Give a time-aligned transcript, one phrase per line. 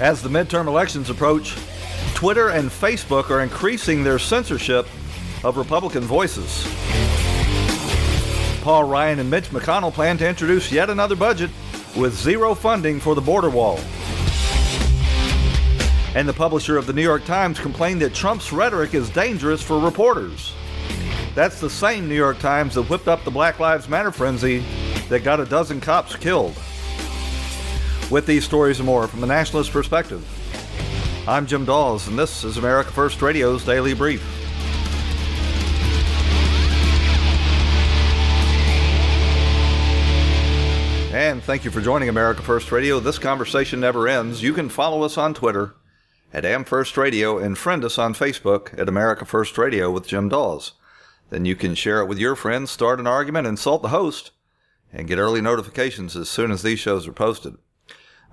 [0.00, 1.56] As the midterm elections approach,
[2.14, 4.88] Twitter and Facebook are increasing their censorship
[5.44, 6.66] of Republican voices.
[8.62, 11.50] Paul Ryan and Mitch McConnell plan to introduce yet another budget
[11.96, 13.78] with zero funding for the border wall.
[16.16, 19.78] And the publisher of the New York Times complained that Trump's rhetoric is dangerous for
[19.78, 20.54] reporters.
[21.36, 24.64] That's the same New York Times that whipped up the Black Lives Matter frenzy
[25.08, 26.56] that got a dozen cops killed.
[28.10, 30.22] With these stories and more from the nationalist perspective,
[31.26, 34.22] I'm Jim Dawes, and this is America First Radio's Daily Brief.
[41.14, 43.00] And thank you for joining America First Radio.
[43.00, 44.42] This conversation never ends.
[44.42, 45.74] You can follow us on Twitter
[46.32, 50.72] at AmFirst Radio and friend us on Facebook at America First Radio with Jim Dawes.
[51.30, 54.30] Then you can share it with your friends, start an argument, insult the host,
[54.92, 57.56] and get early notifications as soon as these shows are posted.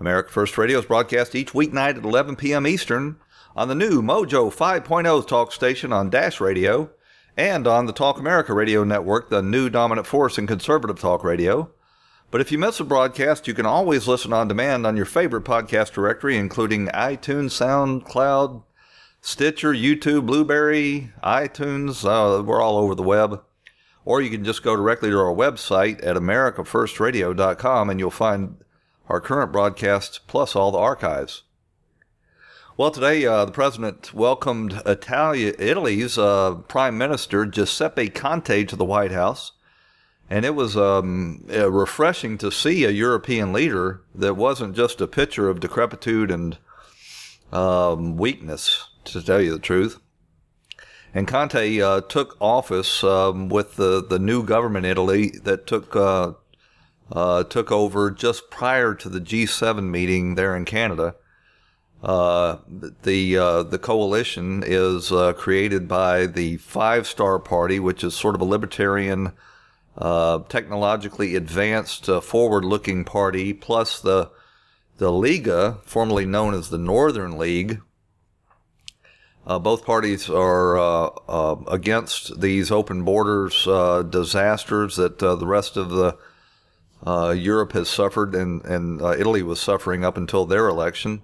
[0.02, 2.66] America First Radio is broadcast each weeknight at 11 p.m.
[2.66, 3.18] Eastern
[3.56, 6.90] on the new Mojo 5.0 talk station on Dash Radio
[7.38, 11.70] and on the Talk America Radio Network, the new dominant force in conservative talk radio.
[12.32, 15.44] But if you miss a broadcast, you can always listen on demand on your favorite
[15.44, 18.64] podcast directory, including iTunes, SoundCloud,
[19.22, 22.04] Stitcher, YouTube, Blubrry, iTunes.
[22.04, 23.44] Uh, we're all over the web.
[24.04, 28.56] Or you can just go directly to our website at americafirstradio.com and you'll find
[29.12, 31.44] our current broadcasts, plus all the archives.
[32.78, 38.86] Well, today uh, the president welcomed Italia, Italy's uh, Prime Minister Giuseppe Conte to the
[38.86, 39.52] White House,
[40.30, 45.50] and it was um, refreshing to see a European leader that wasn't just a picture
[45.50, 46.58] of decrepitude and
[47.52, 50.00] um, weakness, to tell you the truth.
[51.14, 55.98] And Conte uh, took office um, with the, the new government in Italy that took
[57.12, 61.16] uh, took over just prior to the G7 meeting there in Canada.
[62.04, 62.58] Uh,
[63.04, 68.34] the uh, the coalition is uh, created by the Five Star Party, which is sort
[68.34, 69.34] of a libertarian,
[69.98, 74.32] uh, technologically advanced, uh, forward-looking party, plus the
[74.98, 77.82] the Liga, formerly known as the Northern League.
[79.46, 81.12] both parties are
[81.68, 83.66] against these open borders
[84.10, 86.18] disasters that the rest of the
[87.06, 91.24] uh, Europe has suffered, and, and uh, Italy was suffering up until their election.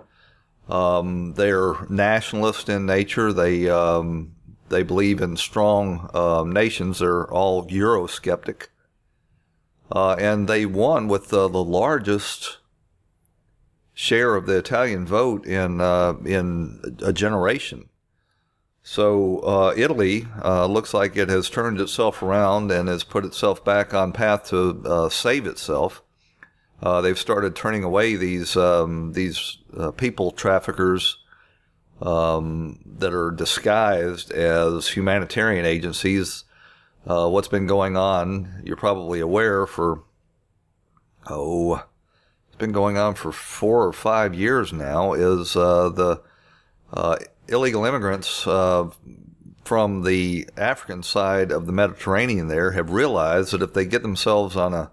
[0.69, 3.31] Um, they're nationalist in nature.
[3.31, 4.35] They um,
[4.69, 6.99] they believe in strong uh, nations.
[6.99, 8.67] They're all Eurosceptic,
[9.91, 12.57] uh, and they won with the largest
[13.93, 17.89] share of the Italian vote in uh, in a generation.
[18.89, 23.61] So uh, Italy uh, looks like it has turned itself around and has put itself
[23.65, 26.01] back on path to uh, save itself.
[26.81, 31.17] Uh, they've started turning away these um, these uh, people traffickers
[32.01, 36.45] um, that are disguised as humanitarian agencies.
[37.05, 38.61] Uh, what's been going on?
[38.63, 40.03] You're probably aware for
[41.29, 41.85] oh,
[42.47, 45.11] it's been going on for four or five years now.
[45.11, 46.21] Is the
[47.47, 48.89] illegal immigrants uh,
[49.63, 54.55] from the African side of the Mediterranean there have realized that if they get themselves
[54.55, 54.91] on a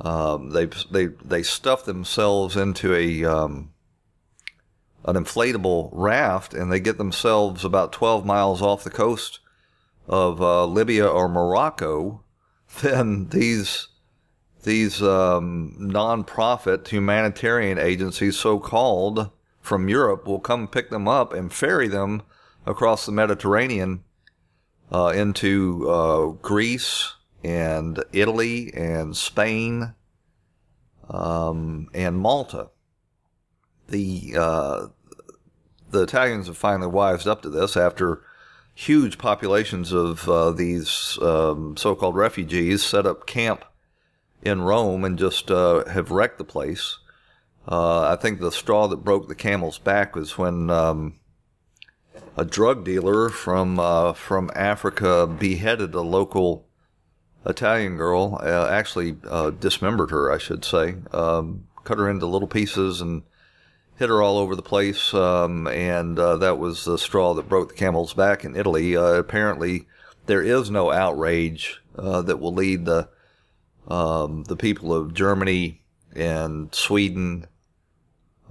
[0.00, 3.72] um, they they they stuff themselves into a um,
[5.04, 9.40] an inflatable raft and they get themselves about 12 miles off the coast
[10.08, 12.22] of uh, Libya or Morocco,
[12.82, 13.88] then these
[14.62, 19.30] these um, non-profit humanitarian agencies, so called,
[19.60, 22.22] from Europe will come pick them up and ferry them
[22.66, 24.04] across the Mediterranean
[24.92, 27.14] uh, into uh, Greece
[27.44, 29.94] and Italy and Spain
[31.08, 32.70] um, and Malta.
[33.88, 34.86] The uh,
[35.90, 38.22] the Italians have finally wised up to this after
[38.74, 43.64] huge populations of uh, these um, so-called refugees set up camp
[44.42, 46.98] in Rome and just uh, have wrecked the place.
[47.68, 51.20] Uh, I think the straw that broke the camel's back was when um,
[52.36, 56.66] a drug dealer from uh, from Africa beheaded a local
[57.46, 62.48] Italian girl, uh, actually uh, dismembered her, I should say, um, cut her into little
[62.48, 63.22] pieces and
[63.96, 65.12] hit her all over the place.
[65.14, 68.96] Um, and uh, that was the straw that broke the camel's back in Italy.
[68.96, 69.86] Uh, apparently,
[70.26, 73.08] there is no outrage that will lead the
[73.88, 75.82] um, the people of Germany
[76.14, 77.46] and Sweden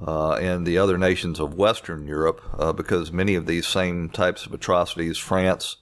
[0.05, 4.45] uh, and the other nations of Western Europe, uh, because many of these same types
[4.45, 5.77] of atrocities, France,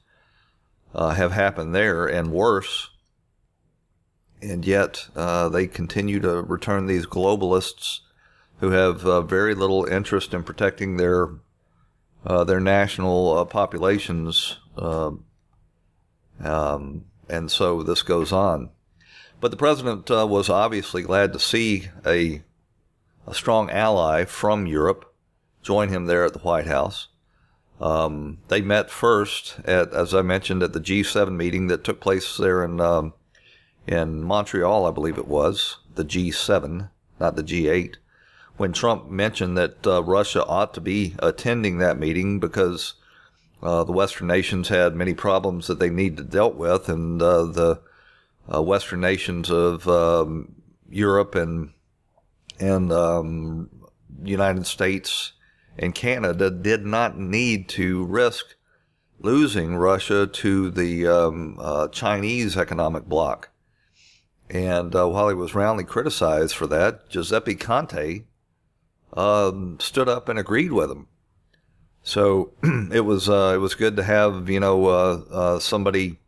[0.96, 2.90] uh, have happened there and worse.
[4.42, 8.00] And yet uh, they continue to return these globalists
[8.60, 11.30] who have uh, very little interest in protecting their
[12.26, 14.58] uh, their national populations.
[14.76, 15.24] Um,
[16.40, 18.70] and so this goes on.
[19.40, 22.42] But the president was obviously glad to see a
[23.28, 25.14] a strong ally from Europe,
[25.62, 27.10] join him there at the White House.
[27.80, 32.38] Um, they met first at, as I mentioned, at the G7 meeting that took place
[32.38, 33.14] there in um,
[33.86, 36.90] in Montreal, I believe it was the G7,
[37.20, 37.96] not the G8.
[38.58, 42.96] When Trump mentioned that uh, Russia ought to be attending that meeting because
[43.64, 47.80] uh, the Western nations had many problems that they needed dealt with, and uh, the
[48.54, 50.56] uh, Western nations of um,
[50.90, 51.72] Europe and
[52.60, 53.70] and um,
[54.24, 55.34] United States
[55.78, 58.56] and Canada did not need to risk
[59.20, 63.50] losing Russia to the um, uh, Chinese economic bloc.
[64.50, 68.24] And uh, while he was roundly criticized for that, Giuseppe Conte
[69.14, 71.08] um, stood up and agreed with him.
[72.04, 72.54] So
[72.94, 76.20] it was uh, it was good to have you know uh, uh, somebody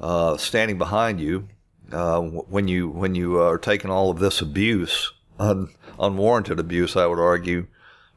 [0.00, 1.48] uh, standing behind you
[1.92, 7.06] uh, when you when you are taking all of this abuse, un, unwarranted abuse, I
[7.06, 7.66] would argue,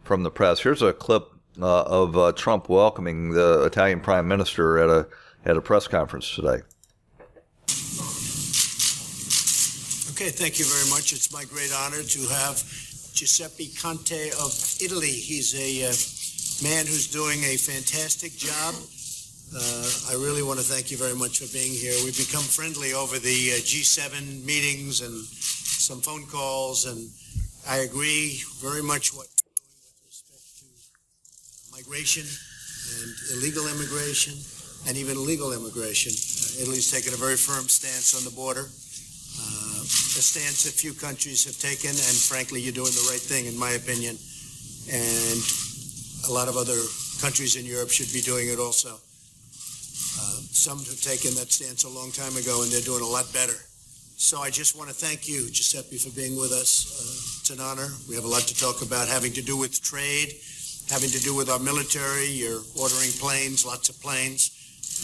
[0.04, 0.62] from the press.
[0.62, 1.30] Here's a clip
[1.62, 5.08] uh, of uh, Trump welcoming the Italian Prime Minister at a
[5.46, 6.62] at a press conference today.
[10.12, 11.14] Okay, thank you very much.
[11.14, 12.58] It's my great honor to have
[13.14, 15.12] Giuseppe Conte of Italy.
[15.12, 18.74] He's a uh, man who's doing a fantastic job
[19.56, 21.96] uh, I really want to thank you very much for being here.
[22.04, 27.08] We've become friendly over the uh, G7 meetings and some phone calls, and
[27.64, 30.68] I agree very much what you're doing with respect to
[31.72, 34.36] migration and illegal immigration
[34.88, 36.12] and even legal immigration.
[36.12, 40.92] Uh, Italy's taken a very firm stance on the border, uh, a stance a few
[40.92, 44.20] countries have taken, and frankly, you're doing the right thing, in my opinion.
[44.92, 45.40] And
[46.28, 46.80] a lot of other
[47.24, 49.00] countries in Europe should be doing it also.
[50.58, 53.54] Some have taken that stance a long time ago, and they're doing a lot better.
[54.18, 56.90] So I just want to thank you, Giuseppe, for being with us.
[56.98, 57.94] Uh, it's an honor.
[58.10, 60.34] We have a lot to talk about, having to do with trade,
[60.90, 62.26] having to do with our military.
[62.34, 64.50] You're ordering planes, lots of planes.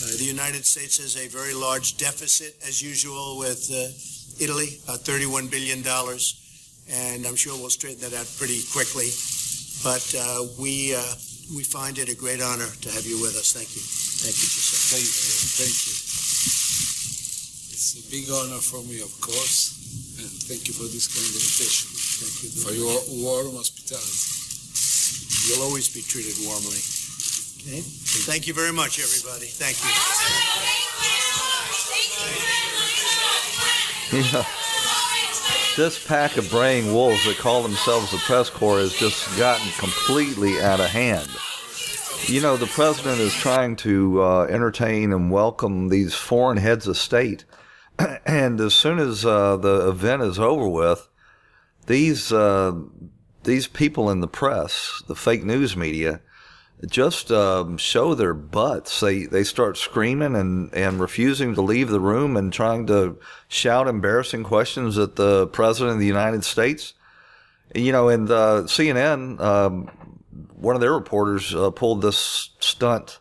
[0.02, 3.94] Uh, the United States has a very large deficit, as usual, with uh,
[4.44, 5.86] Italy, about $31 billion.
[5.86, 9.14] And I'm sure we'll straighten that out pretty quickly.
[9.86, 11.14] But uh, we, uh,
[11.54, 13.54] we find it a great honor to have you with us.
[13.54, 14.03] Thank you.
[14.24, 15.04] Thank you, Giuseppe.
[15.04, 15.68] Thank you.
[15.68, 15.96] Thank you.
[17.76, 19.76] It's a big honor for me, of course,
[20.16, 21.92] and thank you for this kind invitation.
[21.92, 22.50] Thank you.
[22.56, 24.16] For your warm hospitality.
[25.44, 26.80] You'll always be treated warmly.
[27.68, 27.84] Okay.
[28.24, 29.52] Thank you very much, everybody.
[29.52, 29.92] Thank you.
[34.14, 34.46] Yeah.
[35.76, 40.62] This pack of braying wolves that call themselves the press corps has just gotten completely
[40.62, 41.28] out of hand.
[42.28, 46.98] You know, the president is trying to uh, entertain and welcome these foreign heads of
[46.98, 47.44] state.
[48.26, 51.10] and as soon as uh, the event is over with,
[51.86, 52.74] these uh,
[53.44, 56.22] these people in the press, the fake news media,
[56.90, 59.02] just um, show their butts.
[59.02, 63.90] They they start screaming and, and refusing to leave the room and trying to shout
[63.90, 66.94] embarrassing questions at the president of the United States.
[67.76, 69.90] You know, and uh, CNN, um,
[70.64, 73.20] one of their reporters uh, pulled this stunt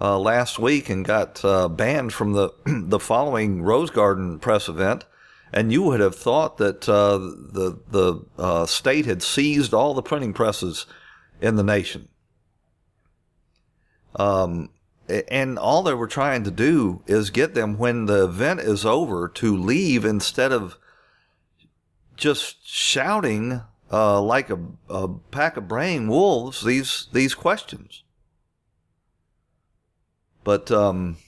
[0.00, 5.04] uh, last week and got uh, banned from the the following Rose Garden press event.
[5.52, 10.02] And you would have thought that uh, the the uh, state had seized all the
[10.02, 10.86] printing presses
[11.40, 12.08] in the nation.
[14.16, 14.70] Um,
[15.08, 19.28] and all they were trying to do is get them when the event is over
[19.28, 20.78] to leave instead of
[22.16, 23.62] just shouting
[23.92, 24.58] uh, like a,
[24.88, 28.02] a, pack of braying wolves these these questions.
[30.44, 31.18] But um,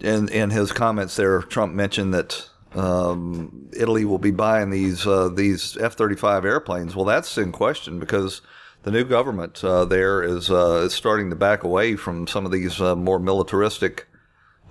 [0.00, 5.28] in in his comments there, Trump mentioned that um, Italy will be buying these uh,
[5.28, 6.96] these F thirty five airplanes.
[6.96, 8.40] Well, that's in question because
[8.82, 12.52] the new government uh, there is uh, is starting to back away from some of
[12.52, 14.06] these uh, more militaristic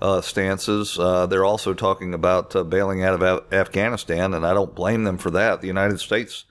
[0.00, 0.98] uh, stances.
[0.98, 5.04] Uh, they're also talking about uh, bailing out of Af- Afghanistan, and I don't blame
[5.04, 5.60] them for that.
[5.60, 6.44] The United States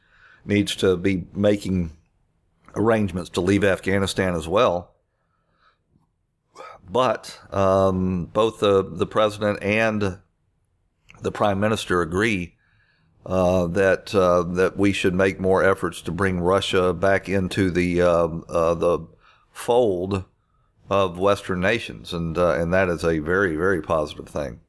[0.46, 1.92] needs to be making
[2.75, 4.92] arrangements to leave Afghanistan as well.
[6.89, 10.20] But um, both the the president and
[11.22, 12.56] the prime minister agree
[13.25, 18.01] uh, that uh, that we should make more efforts to bring Russia back into the
[18.01, 19.06] uh, uh the
[19.51, 20.24] fold
[20.89, 24.62] of Western nations, and uh, and that is a very very positive thing.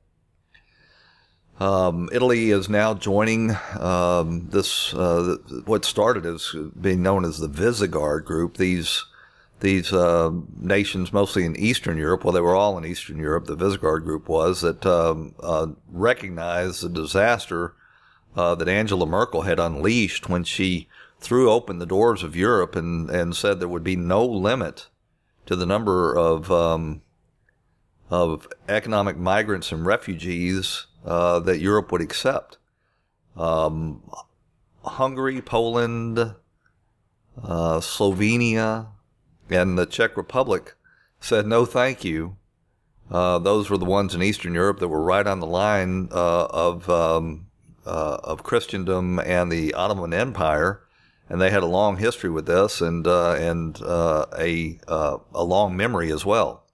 [1.61, 7.49] Um, Italy is now joining um, this uh, what started as being known as the
[7.49, 8.57] Visegrad Group.
[8.57, 9.05] These
[9.61, 13.47] these nations, mostly in Eastern Europe, well, they were all in Eastern Europe.
[13.47, 15.35] The Visegrad Group was that um,
[15.91, 17.75] recognized the disaster
[18.37, 23.11] uh, that Angela Merkel had unleashed when she threw open the doors of Europe and,
[23.11, 24.87] and said there would be no limit
[25.49, 27.01] to the number of um,
[28.11, 32.59] of economic migrants and refugees uh, that Europe would accept.
[33.35, 34.03] Um,
[34.85, 38.89] Hungary, Poland, uh, Slovenia,
[39.49, 40.75] and the Czech Republic
[41.19, 42.37] said no, thank you.
[43.11, 46.45] Uh, those were the ones in Eastern Europe that were right on the line uh,
[46.51, 47.47] of um,
[47.87, 50.83] uh, of Christendom and the Ottoman Empire,
[51.29, 55.45] and they had a long history with this and uh, and uh, a uh, a
[55.45, 56.65] long memory as well.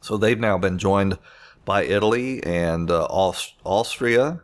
[0.00, 1.18] So they've now been joined
[1.64, 4.40] by Italy and uh, Aust- Austria,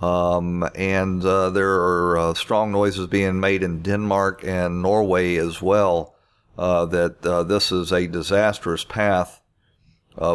[0.00, 6.14] um, and uh, there are strong noises being made in Denmark and Norway as well.
[6.56, 9.40] that this is a disastrous path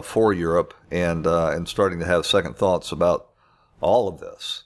[0.03, 3.30] for Europe, and and starting to have second thoughts about
[3.82, 4.63] all of this.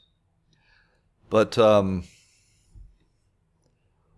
[1.30, 2.04] But um,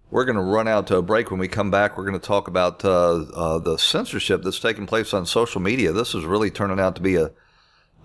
[0.09, 1.31] we're going to run out to a break.
[1.31, 4.85] When we come back, we're going to talk about uh, uh, the censorship that's taking
[4.85, 5.91] place on social media.
[5.91, 7.31] This is really turning out to be a,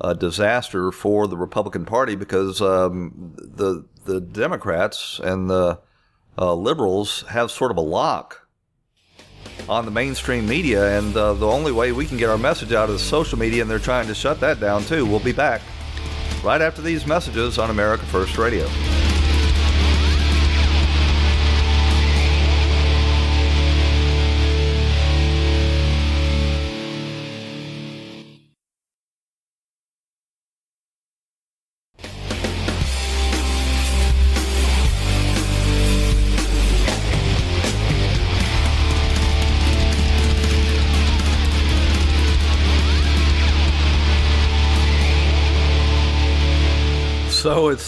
[0.00, 5.78] a disaster for the Republican Party because um, the the Democrats and the
[6.36, 8.48] uh, liberals have sort of a lock
[9.68, 12.90] on the mainstream media, and uh, the only way we can get our message out
[12.90, 15.06] is social media, and they're trying to shut that down too.
[15.06, 15.62] We'll be back
[16.42, 18.68] right after these messages on America First Radio.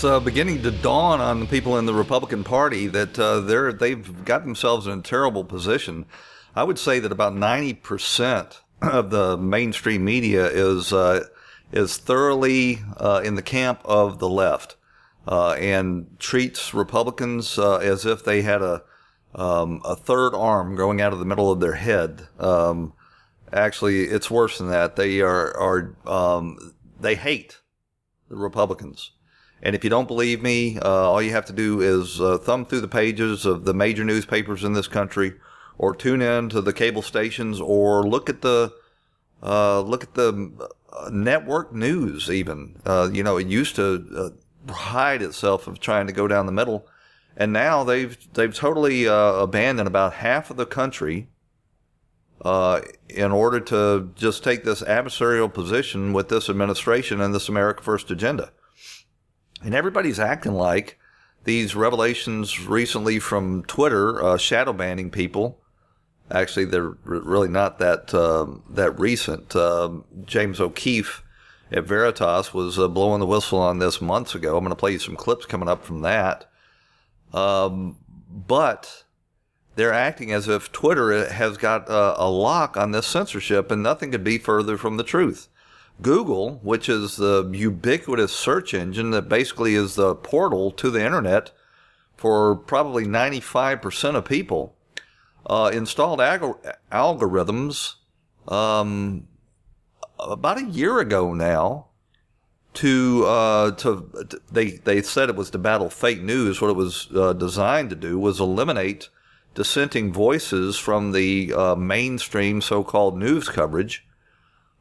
[0.04, 4.24] Uh, beginning to dawn on the people in the Republican Party that uh, they're they've
[4.24, 6.06] got themselves in a terrible position.
[6.54, 11.24] I would say that about ninety percent of the mainstream media is uh,
[11.72, 14.76] is thoroughly uh, in the camp of the left
[15.26, 18.82] uh, and treats Republicans uh, as if they had a
[19.34, 22.28] um, a third arm growing out of the middle of their head.
[22.38, 22.92] Um,
[23.52, 24.96] actually, it's worse than that.
[24.96, 27.60] They are are um, they hate
[28.28, 29.10] the Republicans.
[29.64, 32.66] And if you don't believe me, uh, all you have to do is uh, thumb
[32.66, 35.32] through the pages of the major newspapers in this country,
[35.78, 38.74] or tune in to the cable stations, or look at the
[39.42, 42.30] uh, look at the uh, network news.
[42.30, 44.34] Even uh, you know, it used to
[44.68, 46.86] uh, hide itself of trying to go down the middle,
[47.34, 51.28] and now they've they've totally abandoned about half of the country.
[52.44, 58.10] in order to just take this adversarial position with this administration and this America First
[58.10, 58.52] agenda.
[59.64, 60.98] And everybody's acting like
[61.44, 65.58] these revelations recently from Twitter, uh, shadow banning people.
[66.30, 69.56] Actually, they're really not that um, that recent.
[69.56, 71.22] Um, James O'Keefe
[71.72, 74.56] at Veritas was uh, blowing the whistle on this months ago.
[74.56, 76.50] I'm going to play you some clips coming up from that.
[77.32, 77.96] Um,
[78.30, 79.04] but
[79.76, 84.10] they're acting as if Twitter has got uh, a lock on this censorship, and nothing
[84.10, 85.48] could be further from the truth.
[86.02, 91.50] Google, which is the ubiquitous search engine that basically is the portal to the internet
[92.16, 94.74] for probably 95% of people,
[95.46, 97.94] uh, installed ag- algorithms
[98.48, 99.26] um,
[100.18, 101.86] about a year ago now
[102.74, 104.10] to uh, to
[104.50, 106.60] they they said it was to battle fake news.
[106.60, 109.08] What it was uh, designed to do was eliminate
[109.54, 114.04] dissenting voices from the uh, mainstream so-called news coverage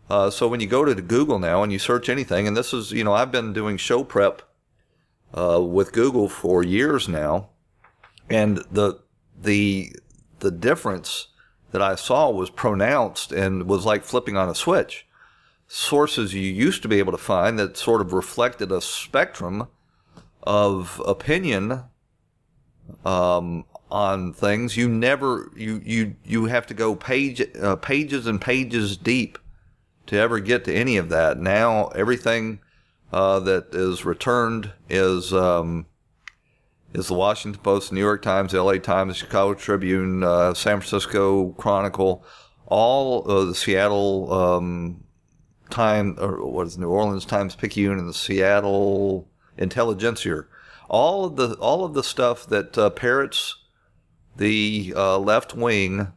[0.09, 2.91] uh, so when you go to Google now and you search anything, and this is,
[2.91, 4.41] you know, I've been doing show prep
[5.33, 7.49] uh, with Google for years now,
[8.29, 8.99] and the
[9.41, 9.95] the
[10.39, 11.27] the difference
[11.71, 15.07] that I saw was pronounced and was like flipping on a switch.
[15.67, 19.67] Sources you used to be able to find that sort of reflected a spectrum
[20.43, 21.85] of opinion
[23.05, 24.75] um, on things.
[24.75, 29.39] You never you you you have to go page uh, pages and pages deep
[30.07, 31.39] to ever get to any of that.
[31.39, 32.59] Now everything
[33.11, 35.85] uh, that is returned is um,
[36.93, 38.79] is the Washington Post, New York Times, L.A.
[38.79, 42.23] Times, Chicago Tribune, uh, San Francisco Chronicle,
[42.65, 45.03] all uh, the Seattle um,
[45.69, 50.49] Time or what is New Orleans Times Picayune and the Seattle Intelligencer.
[50.89, 53.55] All of the all of the stuff that uh, parrots
[54.35, 56.11] the uh, left wing,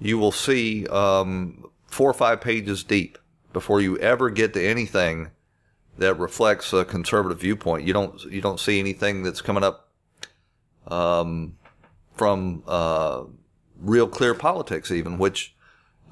[0.00, 3.18] you will see um, four or five pages deep
[3.52, 5.30] before you ever get to anything
[5.96, 7.86] that reflects a conservative viewpoint.
[7.86, 9.88] You don't you don't see anything that's coming up
[10.88, 11.56] um,
[12.14, 13.22] from uh,
[13.80, 15.54] real clear politics, even which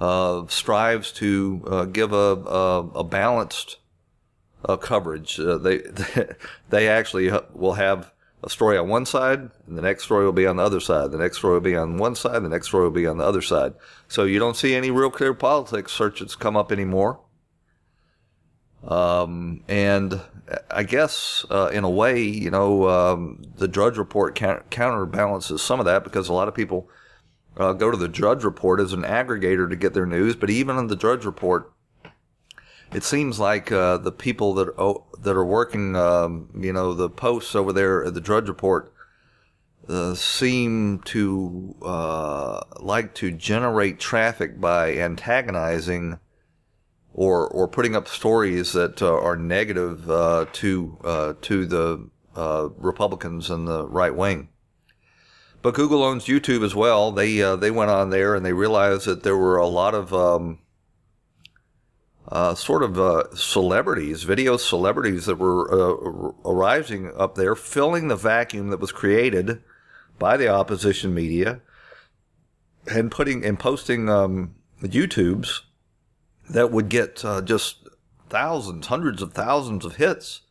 [0.00, 3.78] uh, strives to uh, give a, a, a balanced
[4.64, 5.40] uh, coverage.
[5.40, 5.78] Uh, they
[6.70, 8.12] they actually will have
[8.42, 11.12] a story on one side, and the next story will be on the other side.
[11.12, 13.24] The next story will be on one side, the next story will be on the
[13.24, 13.74] other side.
[14.08, 17.20] So you don't see any real clear politics searches come up anymore.
[18.84, 20.20] Um, and
[20.70, 25.86] I guess uh, in a way, you know, um, the Drudge Report counterbalances some of
[25.86, 26.88] that because a lot of people
[27.56, 30.34] uh, go to the Drudge Report as an aggregator to get their news.
[30.34, 31.71] But even in the Drudge Report,
[32.94, 37.08] it seems like uh, the people that oh, that are working, um, you know, the
[37.08, 38.92] posts over there at the Drudge Report
[39.88, 46.18] uh, seem to uh, like to generate traffic by antagonizing
[47.14, 53.50] or or putting up stories that uh, are negative uh, to uh, to the Republicans
[53.50, 54.48] and the right wing.
[55.62, 57.12] But Google owns YouTube as well.
[57.12, 60.58] They they went on there and they realized that there were a lot of um,
[62.28, 68.16] uh, sort of uh, celebrities, video celebrities that were uh, arising up there, filling the
[68.16, 69.62] vacuum that was created
[70.18, 71.60] by the opposition media,
[72.86, 75.62] and putting and posting um, YouTubes
[76.50, 77.88] that would get uh, just
[78.28, 80.42] thousands, hundreds of thousands of hits.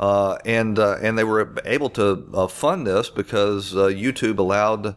[0.00, 4.94] Uh, and uh, and they were able to fund this because YouTube allowed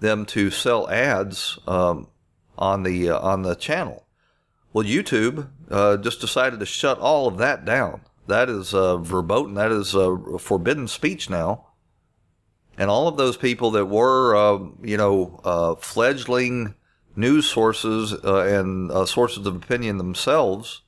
[0.00, 2.08] them to sell ads um,
[2.58, 4.04] on the on the channel.
[4.72, 8.02] Well, YouTube uh, just decided to shut all of that down.
[8.26, 9.54] That is uh, verboten.
[9.54, 11.66] That is uh, forbidden speech now.
[12.78, 16.74] And all of those people that were, uh, you know, uh, fledgling
[17.14, 20.80] news sources uh, and sources of opinion themselves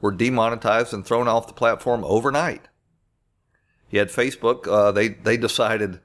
[0.00, 2.68] were demonetized and thrown off the platform overnight.
[3.90, 4.94] You had Facebook.
[4.94, 6.00] they they decided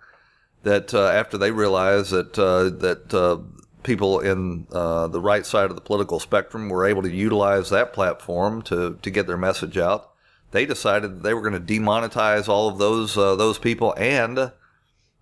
[0.64, 3.44] that after they realized that that
[3.84, 7.94] people in uh, the right side of the political spectrum were able to utilize that
[7.94, 10.12] platform to, to get their message out.
[10.52, 14.52] They decided they were going to demonetize all of those uh, those people, and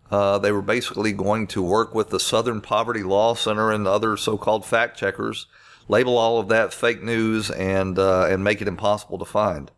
[0.10, 4.15] uh, they were basically going to work with the Southern Poverty Law Center and other
[4.15, 5.48] so-called fact checkers,
[5.89, 9.70] label all of that fake news, and uh, and make it impossible to find.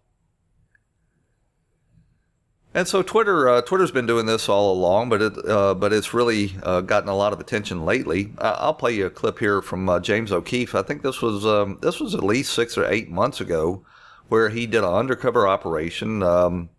[2.74, 6.14] And so Twitter, uh, Twitter's been doing this all along, but it, uh, but it's
[6.14, 8.32] really uh, gotten a lot of attention lately.
[8.38, 10.76] I'll play you a clip here from uh, James O'Keefe.
[10.76, 13.84] I think this was um, this was at least six or eight months ago,
[14.28, 16.70] where he did an undercover operation um,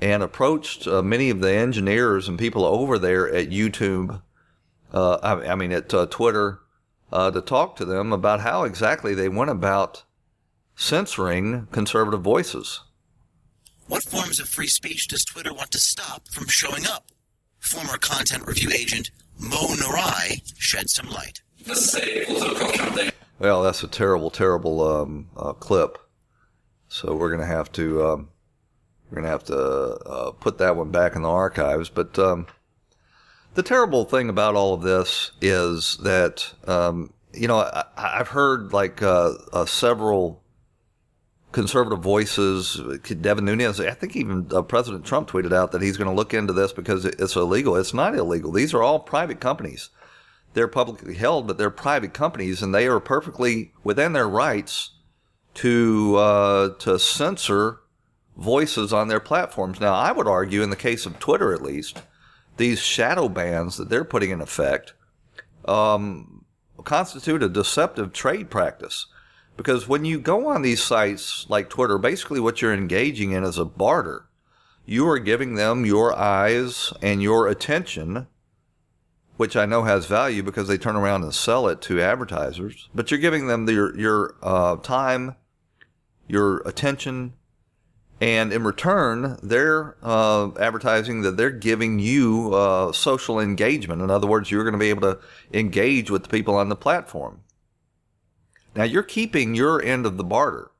[0.00, 4.20] and approached uh, many of the engineers and people over there at YouTube.
[4.92, 6.58] Uh, I, I, mean, at Twitter,
[7.12, 10.02] to talk to them about how exactly they went about
[10.74, 12.80] censoring conservative voices.
[13.90, 17.10] What forms of free speech does Twitter want to stop from showing up?
[17.58, 21.42] Former content review agent Mo Norai shed some light.
[23.40, 25.98] Well, that's a terrible, terrible um, uh, clip.
[26.86, 28.28] So we're going to have to um,
[29.10, 31.88] we're to have to uh, put that one back in the archives.
[31.88, 32.46] But um,
[33.54, 38.72] the terrible thing about all of this is that um, you know I, have heard
[38.72, 40.39] like uh, uh several
[41.52, 42.80] conservative voices,
[43.20, 46.32] Devin Nunes, I think even uh, President Trump tweeted out that he's going to look
[46.32, 47.76] into this because it's illegal.
[47.76, 48.52] It's not illegal.
[48.52, 49.90] These are all private companies.
[50.54, 54.92] They're publicly held, but they're private companies, and they are perfectly within their rights
[55.54, 57.80] to uh, to censor
[58.36, 59.80] voices on their platforms.
[59.80, 62.02] Now, I would argue, in the case of Twitter at least,
[62.56, 64.94] these shadow bans that they're putting in effect
[65.66, 66.44] um,
[66.84, 69.06] constitute a deceptive trade practice
[69.60, 73.58] because when you go on these sites like Twitter, basically what you're engaging in is
[73.58, 74.24] a barter.
[74.86, 78.26] You are giving them your eyes and your attention
[79.36, 82.90] which I know has value because they turn around and sell it to advertisers.
[82.94, 85.34] But you're giving them your your uh, time,
[86.28, 87.32] your attention,
[88.20, 94.02] and in return, they're uh, advertising that they're giving you uh, social engagement.
[94.02, 95.18] In other words, you're going to be able to
[95.54, 97.40] engage with the people on the platform.
[98.74, 100.70] Now, you're keeping your end of the barter.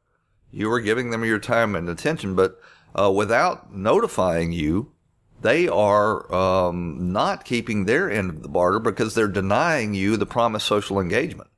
[0.51, 2.61] You are giving them your time and attention, but
[2.95, 4.93] uh, without notifying you,
[5.41, 10.27] they are um, not keeping their end of the barter because they're denying you the
[10.27, 11.49] promised social engagement.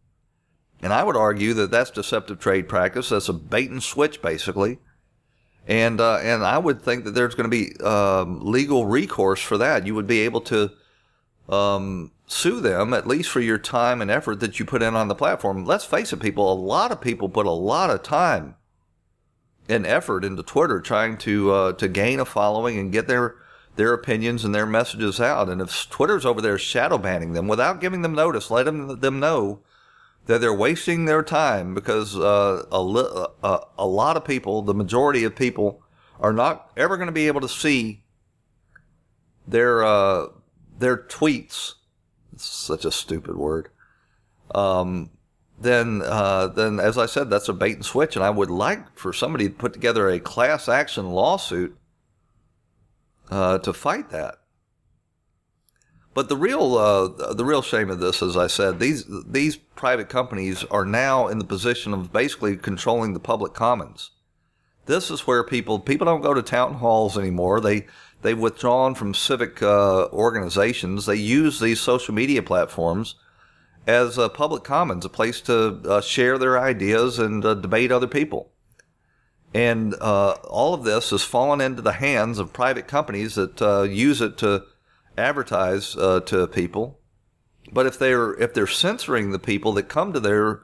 [0.82, 3.08] And I would argue that that's deceptive trade practice.
[3.08, 4.78] That's a bait and switch, basically
[5.66, 9.58] and uh, and I would think that there's going to be um, legal recourse for
[9.58, 9.86] that.
[9.86, 10.70] You would be able to
[11.48, 15.08] um, sue them at least for your time and effort that you put in on
[15.08, 15.64] the platform.
[15.64, 16.52] Let's face it, people.
[16.52, 18.56] A lot of people put a lot of time
[19.68, 23.36] and effort into Twitter trying to uh, to gain a following and get their
[23.76, 25.48] their opinions and their messages out.
[25.48, 29.60] And if Twitter's over there shadow banning them without giving them notice, letting them know
[30.26, 34.74] that they're wasting their time because uh, a, li- uh, a lot of people, the
[34.74, 35.82] majority of people,
[36.20, 38.04] are not ever going to be able to see
[39.46, 40.26] their uh,
[40.78, 41.74] their tweets.
[42.32, 43.68] It's such a stupid word.
[44.54, 45.10] Um,
[45.58, 48.98] then, uh, then, as I said, that's a bait and switch, and I would like
[48.98, 51.76] for somebody to put together a class action lawsuit
[53.30, 54.36] uh, to fight that.
[56.14, 60.10] But the real uh, the real shame of this, as I said, these these private
[60.10, 64.10] companies are now in the position of basically controlling the public commons.
[64.84, 67.60] This is where people people don't go to town halls anymore.
[67.60, 67.86] They
[68.22, 71.06] they've withdrawn from civic uh, organizations.
[71.06, 73.16] They use these social media platforms
[73.86, 78.06] as a public commons, a place to uh, share their ideas and uh, debate other
[78.06, 78.50] people.
[79.54, 83.82] And uh, all of this has fallen into the hands of private companies that uh,
[83.82, 84.64] use it to
[85.18, 86.98] advertise uh, to people.
[87.70, 90.62] But if they're if they're censoring the people that come to their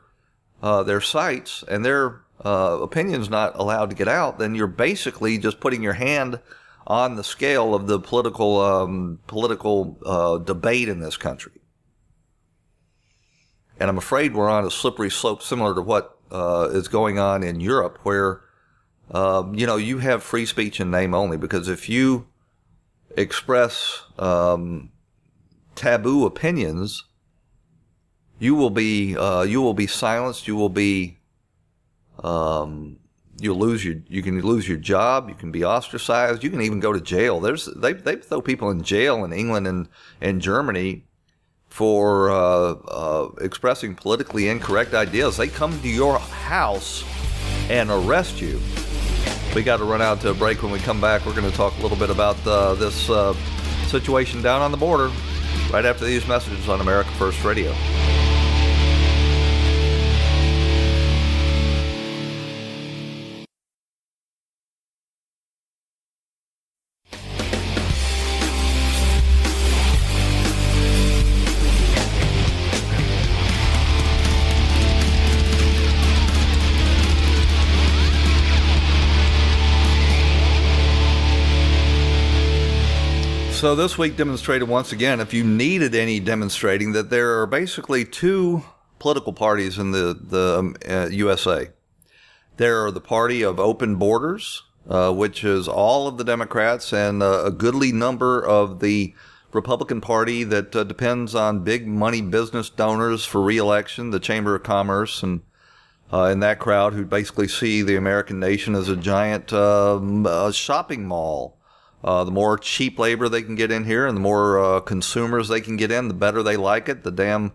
[0.63, 5.83] their sites and their opinions not allowed to get out, then you're basically just putting
[5.83, 6.41] your hand
[6.89, 11.53] on the scale of the political um, political uh, debate in this country.
[13.79, 17.43] And I'm afraid we're on a slippery slope similar to what uh, is going on
[17.43, 18.41] in Europe, where
[19.11, 21.37] um, you know you have free speech in name only.
[21.37, 22.27] Because if you
[23.17, 24.91] express um,
[25.75, 27.05] taboo opinions,
[28.39, 30.49] you will be uh, you will be silenced.
[30.49, 31.19] You will be
[32.25, 32.99] um,
[33.41, 35.29] you'll lose your you can lose your job.
[35.29, 36.43] You can be ostracized.
[36.43, 37.41] You can even go to jail.
[37.41, 39.89] There's they they throw people in jail in England and
[40.21, 41.05] and Germany
[41.69, 45.37] for uh, uh, expressing politically incorrect ideas.
[45.37, 47.05] They come to your house
[47.69, 48.61] and arrest you.
[49.55, 50.63] We got to run out to a break.
[50.63, 53.35] When we come back, we're going to talk a little bit about uh, this uh,
[53.87, 55.11] situation down on the border
[55.71, 57.75] right after these messages on America First Radio.
[83.69, 88.03] So this week demonstrated once again, if you needed any demonstrating, that there are basically
[88.07, 88.65] two
[88.99, 91.69] political parties in the the um, uh, USA.
[92.57, 97.23] There are the party of open borders, uh, which is all of the Democrats and
[97.23, 99.15] uh, a goodly number of the
[99.53, 104.63] Republican Party that uh, depends on big money business donors for reelection, the Chamber of
[104.63, 105.43] Commerce, and
[106.11, 111.07] uh, in that crowd who basically see the American nation as a giant um, shopping
[111.07, 111.58] mall
[112.05, 115.49] uh, the more cheap labor they can get in here and the more uh, consumers
[115.49, 117.03] they can get in, the better they like it.
[117.03, 117.53] The damn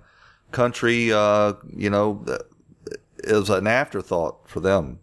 [0.52, 2.26] country, uh, you know,
[3.20, 5.00] is an afterthought for them.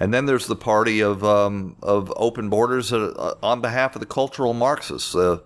[0.00, 4.06] And then there's the party of um, of open borders uh, on behalf of the
[4.06, 5.38] cultural Marxists, uh,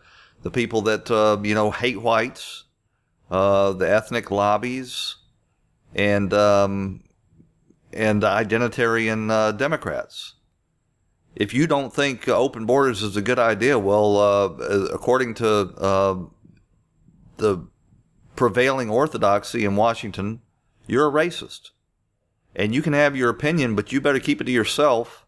[0.42, 2.64] the people that uh, you know hate whites,
[3.31, 5.16] the ethnic lobbies,
[5.94, 7.03] and um,
[7.94, 10.35] and identitarian Democrats
[11.34, 14.48] if you don't think open borders is a good idea, well, uh,
[14.92, 16.18] according to uh,
[17.38, 17.66] the
[18.36, 20.40] prevailing orthodoxy in Washington,
[20.86, 21.70] you're a racist.
[22.54, 25.26] And you can have your opinion, but you better keep it to yourself.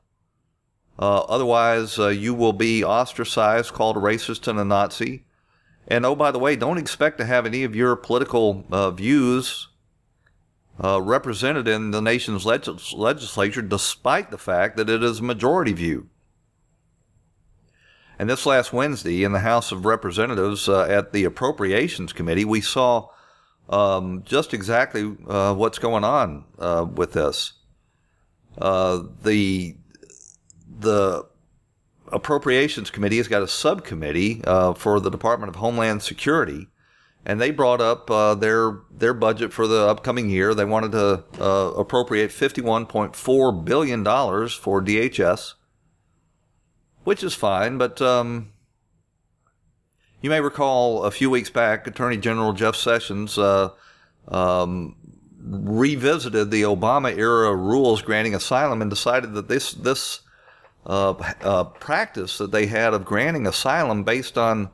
[0.99, 5.25] Uh, otherwise, uh, you will be ostracized, called a racist and a Nazi.
[5.89, 9.69] And oh, by the way, don't expect to have any of your political uh, views
[10.83, 15.73] uh, represented in the nation's legis- legislature, despite the fact that it is a majority
[15.73, 16.09] view.
[18.19, 22.61] And this last Wednesday in the House of Representatives uh, at the Appropriations Committee, we
[22.61, 23.09] saw
[23.69, 27.55] um, just exactly uh, what's going on uh, with this.
[28.59, 29.77] Uh, the
[30.79, 31.27] the
[32.13, 36.69] Appropriations Committee has got a subcommittee uh, for the Department of Homeland Security,
[37.27, 40.55] and they brought up uh, their their budget for the upcoming year.
[40.55, 45.55] They wanted to uh, appropriate fifty one point four billion dollars for DHS,
[47.05, 47.79] which is fine.
[47.79, 48.53] But um,
[50.21, 53.71] you may recall a few weeks back, Attorney General Jeff Sessions uh,
[54.29, 54.97] um,
[55.39, 60.21] revisited the Obama era rules granting asylum and decided that this this
[60.87, 64.69] uh, uh, practice that they had of granting asylum based on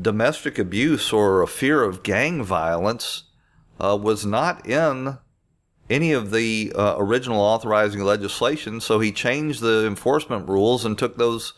[0.00, 3.24] domestic abuse or a fear of gang violence
[3.80, 5.18] uh, was not in
[5.90, 8.80] any of the uh, original authorizing legislation.
[8.80, 11.54] So he changed the enforcement rules and took those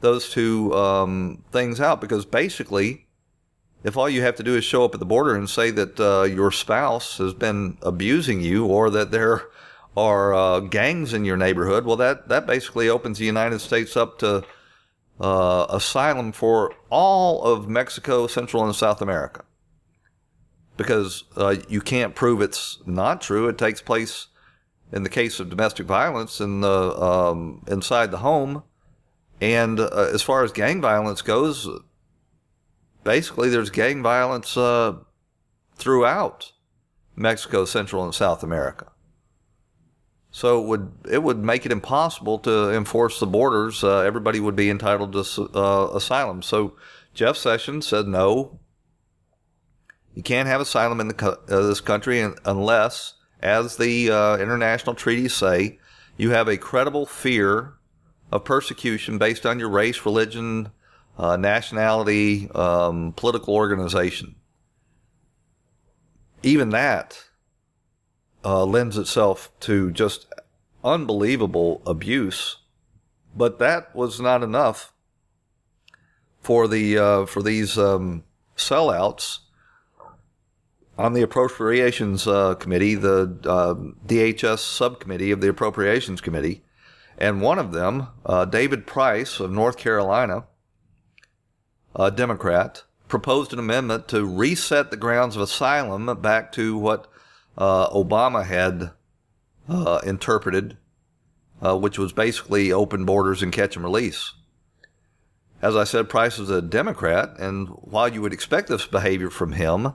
[0.00, 3.06] those two um, things out because basically,
[3.84, 5.98] if all you have to do is show up at the border and say that
[5.98, 9.44] uh, your spouse has been abusing you or that there
[9.96, 14.18] are uh, gangs in your neighborhood, well, that that basically opens the United States up
[14.18, 14.44] to
[15.20, 19.44] uh, asylum for all of Mexico, Central and South America.
[20.76, 23.48] Because uh, you can't prove it's not true.
[23.48, 24.28] It takes place
[24.92, 28.62] in the case of domestic violence in the um, inside the home,
[29.40, 31.68] and uh, as far as gang violence goes,
[33.02, 34.94] basically there's gang violence uh,
[35.76, 36.52] throughout
[37.16, 38.90] Mexico, Central and South America.
[40.34, 43.84] So it would it would make it impossible to enforce the borders.
[43.84, 46.42] Uh, everybody would be entitled to uh, asylum.
[46.42, 46.74] So
[47.14, 48.58] Jeff Sessions said no.
[50.12, 55.34] You can't have asylum in the, uh, this country unless, as the uh, international treaties
[55.34, 55.78] say,
[56.16, 57.74] you have a credible fear
[58.32, 60.72] of persecution based on your race, religion,
[61.16, 64.34] uh, nationality, um, political organization.
[66.42, 67.22] Even that
[68.44, 70.26] uh, lends itself to just
[70.82, 72.58] unbelievable abuse.
[73.34, 74.92] But that was not enough
[76.40, 78.24] for the uh, for these um,
[78.56, 79.38] sellouts
[80.96, 83.26] on the Appropriations uh, Committee, the
[84.06, 86.62] DHS um, subcommittee of the Appropriations Committee,
[87.18, 90.44] and one of them, uh, David Price of North Carolina,
[91.96, 97.08] a Democrat, proposed an amendment to reset the grounds of asylum back to what
[97.56, 98.90] uh, Obama had
[99.68, 100.76] uh, interpreted,
[101.64, 104.32] uh, which was basically open borders and catch and release.
[105.62, 109.52] As I said, Price is a Democrat, and while you would expect this behavior from
[109.52, 109.94] him,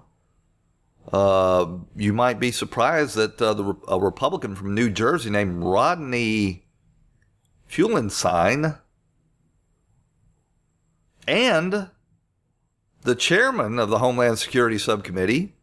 [1.13, 6.65] uh, you might be surprised that uh, the, a Republican from New Jersey named Rodney
[7.69, 8.79] Frelinghuysen
[11.27, 11.89] and
[13.03, 15.53] the chairman of the Homeland Security Subcommittee,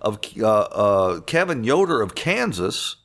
[0.00, 2.96] of uh, uh, Kevin Yoder of Kansas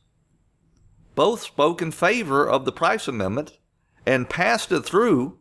[1.16, 3.58] both spoke in favor of the Price Amendment
[4.06, 5.38] and passed it through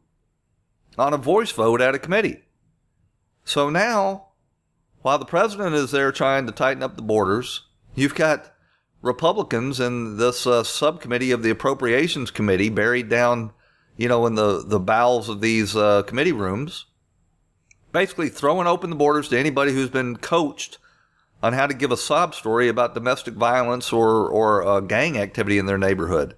[0.99, 2.43] on a voice vote at a committee.
[3.45, 4.29] So now,
[5.03, 7.63] while the president is there trying to tighten up the borders,
[7.95, 8.53] you've got
[9.03, 13.53] Republicans in this uh, subcommittee of the Appropriations Committee buried down,
[13.97, 16.87] you know, in the, the bowels of these uh, committee rooms,
[17.93, 20.79] basically throwing open the borders to anybody who's been coached
[21.43, 25.59] on how to give a sob story about domestic violence or, or uh, gang activity
[25.59, 26.37] in their neighborhood.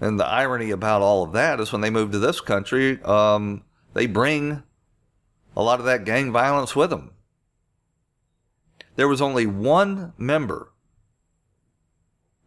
[0.00, 3.64] And the irony about all of that is when they move to this country, um,
[3.94, 4.62] they bring
[5.56, 7.12] a lot of that gang violence with them.
[8.96, 10.72] There was only one member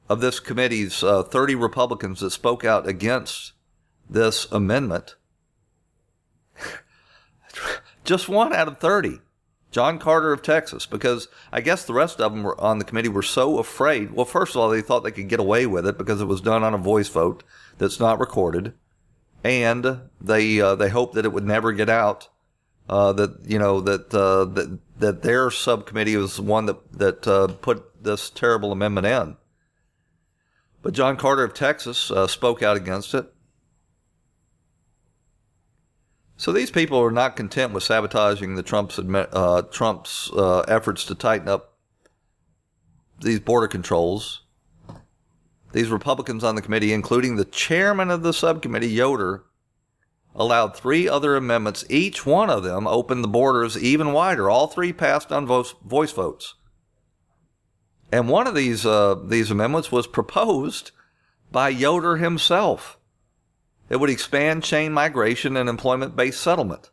[0.07, 3.53] of this committee's uh, 30 Republicans that spoke out against
[4.09, 5.15] this amendment.
[8.03, 9.21] Just one out of 30.
[9.75, 13.09] John Carter of Texas, because I guess the rest of them were on the committee
[13.09, 14.11] were so afraid.
[14.11, 16.39] Well, first of all, they thought they could get away with it because it was
[16.39, 17.43] done on a voice vote
[17.77, 18.71] that's not recorded,
[19.43, 22.29] and they uh, they hoped that it would never get out.
[22.87, 27.27] Uh, that you know that uh, that that their subcommittee was the one that that
[27.27, 29.35] uh, put this terrible amendment in.
[30.83, 33.25] But John Carter of Texas uh, spoke out against it.
[36.37, 41.15] So these people are not content with sabotaging the Trump's uh, Trump's uh, efforts to
[41.15, 41.77] tighten up
[43.21, 44.41] these border controls.
[45.71, 49.43] These Republicans on the committee, including the chairman of the subcommittee, Yoder,
[50.33, 51.85] allowed three other amendments.
[51.89, 54.49] Each one of them opened the borders even wider.
[54.49, 56.55] All three passed on voice, voice votes.
[58.11, 60.91] And one of these uh, these amendments was proposed
[61.51, 62.97] by Yoder himself.
[63.89, 66.89] It would expand chain migration and employment based settlement.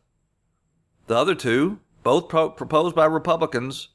[1.07, 3.89] The other two, both pro- proposed by Republicans,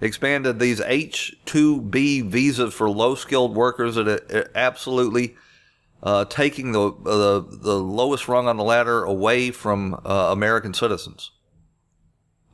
[0.00, 5.36] expanded these H 2B visas for low skilled workers at a, absolutely
[6.02, 11.32] uh, taking the, the, the lowest rung on the ladder away from uh, American citizens,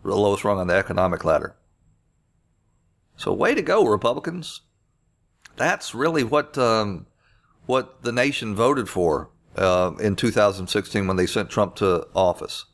[0.03, 1.55] the lowest rung on the economic ladder.
[3.17, 4.63] So, way to go, Republicans.
[5.57, 7.07] That's really what um,
[7.67, 12.67] what the nation voted for uh, in 2016 when they sent Trump to office.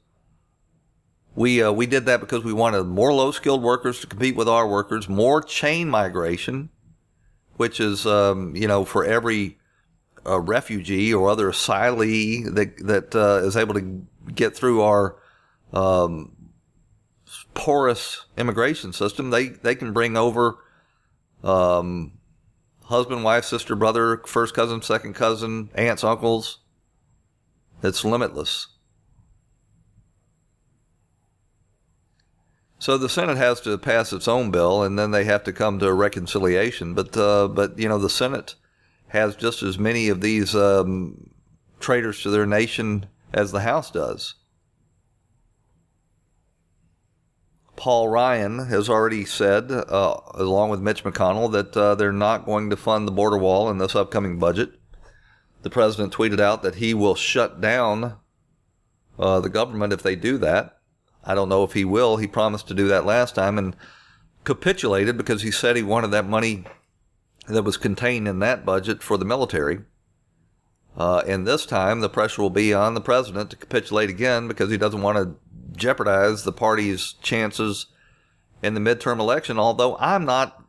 [1.34, 4.48] We uh, we did that because we wanted more low skilled workers to compete with
[4.48, 6.70] our workers, more chain migration,
[7.56, 9.58] which is um, you know for every
[10.26, 15.16] uh, refugee or other asylee that that uh, is able to get through our
[15.72, 16.32] um,
[17.54, 20.58] porous immigration system, they they can bring over
[21.44, 22.12] um,
[22.84, 26.58] husband, wife, sister, brother, first cousin, second cousin, aunts, uncles.
[27.82, 28.68] It's limitless.
[32.78, 35.78] So the Senate has to pass its own bill, and then they have to come
[35.78, 36.94] to a reconciliation.
[36.94, 38.54] But uh, but you know the Senate
[39.08, 41.30] has just as many of these um,
[41.78, 44.34] traitors to their nation as the House does.
[47.76, 52.70] Paul Ryan has already said, uh, along with Mitch McConnell, that uh, they're not going
[52.70, 54.79] to fund the border wall in this upcoming budget.
[55.62, 58.16] The president tweeted out that he will shut down
[59.18, 60.78] uh, the government if they do that.
[61.24, 62.16] I don't know if he will.
[62.16, 63.76] He promised to do that last time and
[64.44, 66.64] capitulated because he said he wanted that money
[67.46, 69.80] that was contained in that budget for the military.
[70.96, 74.70] Uh, and this time, the pressure will be on the president to capitulate again because
[74.70, 75.36] he doesn't want to
[75.76, 77.86] jeopardize the party's chances
[78.62, 79.58] in the midterm election.
[79.58, 80.64] Although I'm not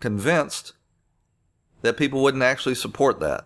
[0.00, 0.72] convinced
[1.82, 3.45] that people wouldn't actually support that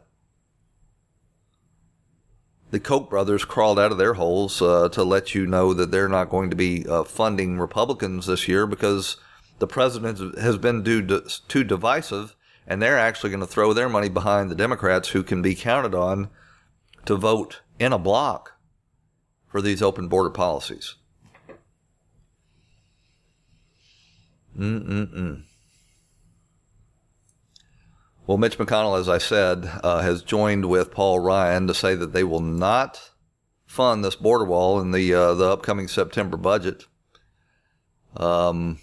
[2.70, 6.09] the Koch brothers crawled out of their holes uh, to let you know that they're
[6.09, 9.16] not going to be uh, funding Republicans this year because
[9.59, 12.35] the president has been too, too divisive,
[12.66, 15.94] and they're actually going to throw their money behind the Democrats who can be counted
[15.94, 16.30] on
[17.04, 18.52] to vote in a block
[19.48, 20.94] for these open border policies.
[24.56, 25.44] Mm-mm-mm.
[28.30, 32.12] Well, Mitch McConnell, as I said, uh, has joined with Paul Ryan to say that
[32.12, 33.10] they will not
[33.66, 36.86] fund this border wall in the uh, the upcoming September budget.
[38.16, 38.78] Um,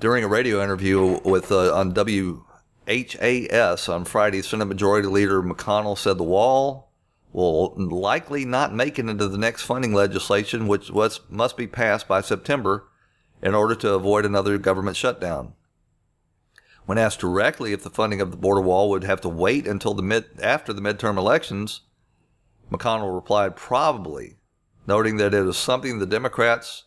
[0.00, 6.18] during a radio interview with uh, on WHAS on Friday, Senate Majority Leader McConnell said
[6.18, 6.92] the wall
[7.32, 12.06] will likely not make it into the next funding legislation, which was, must be passed
[12.06, 12.86] by September
[13.42, 15.54] in order to avoid another government shutdown.
[16.86, 19.94] When asked directly if the funding of the border wall would have to wait until
[19.94, 21.82] the mid after the midterm elections,
[22.70, 24.36] McConnell replied probably,
[24.86, 26.84] noting that it is something the Democrats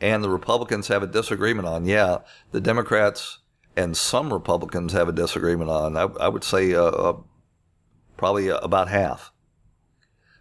[0.00, 1.86] and the Republicans have a disagreement on.
[1.86, 2.18] Yeah,
[2.50, 3.38] the Democrats
[3.76, 5.96] and some Republicans have a disagreement on.
[5.96, 7.16] I, I would say uh, uh,
[8.16, 9.32] probably about half.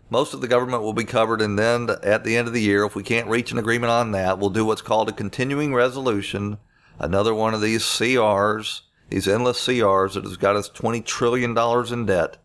[0.09, 2.85] Most of the government will be covered, and then at the end of the year,
[2.85, 6.57] if we can't reach an agreement on that, we'll do what's called a continuing resolution,
[6.99, 8.81] another one of these CRs
[9.13, 11.55] these endless CRs that has got us $20 trillion
[11.93, 12.37] in debt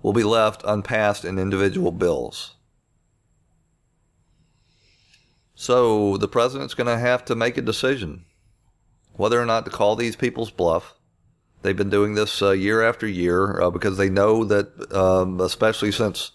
[0.00, 2.54] will be left unpassed in individual bills.
[5.54, 8.24] So the president's going to have to make a decision
[9.12, 10.94] whether or not to call these people's bluff.
[11.60, 15.92] They've been doing this uh, year after year uh, because they know that, um, especially
[15.92, 16.30] since